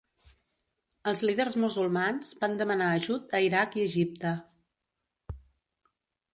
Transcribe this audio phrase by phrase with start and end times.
[1.11, 4.35] Els líders musulmans van demanar ajut a Iraq i Egipte.